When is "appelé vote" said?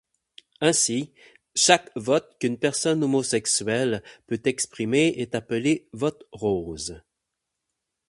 5.35-6.23